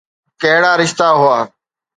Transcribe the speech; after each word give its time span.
ڪهڙا 0.41 0.71
رشتا 0.81 1.07
هئا؟ 1.21 1.39